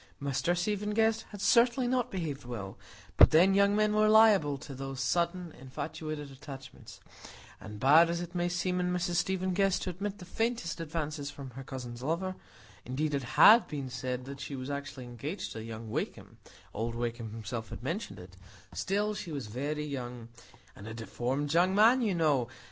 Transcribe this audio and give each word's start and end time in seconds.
Mr 0.19 0.57
Stephen 0.57 0.95
Guest 0.95 1.27
had 1.29 1.41
certainly 1.41 1.87
not 1.87 2.09
behaved 2.09 2.43
well; 2.43 2.75
but 3.17 3.29
then, 3.29 3.53
young 3.53 3.75
men 3.75 3.93
were 3.93 4.09
liable 4.09 4.57
to 4.57 4.73
those 4.73 4.99
sudden 4.99 5.51
infatuated 5.51 6.31
attachments; 6.31 6.99
and 7.59 7.79
bad 7.79 8.09
as 8.09 8.19
it 8.19 8.33
might 8.33 8.47
seem 8.51 8.79
in 8.79 8.91
Mrs 8.91 9.17
Stephen 9.17 9.53
Guest 9.53 9.83
to 9.83 9.91
admit 9.91 10.17
the 10.17 10.25
faintest 10.25 10.79
advances 10.79 11.29
from 11.29 11.51
her 11.51 11.63
cousin's 11.63 12.01
lover 12.01 12.35
(indeed 12.83 13.13
it 13.13 13.21
had 13.37 13.67
been 13.67 13.91
said 13.91 14.25
that 14.25 14.39
she 14.41 14.55
was 14.55 14.71
actually 14.71 15.03
engaged 15.03 15.51
to 15.51 15.61
young 15.63 15.91
Wakem,—old 15.91 16.95
Wakem 16.95 17.29
himself 17.29 17.69
had 17.69 17.83
mentioned 17.83 18.17
it), 18.17 18.35
still, 18.73 19.13
she 19.13 19.31
was 19.31 19.45
very 19.45 19.85
young,—"and 19.85 20.87
a 20.87 20.95
deformed 20.95 21.53
young 21.53 21.75
man, 21.75 22.01
you 22.01 22.15
know! 22.15 22.47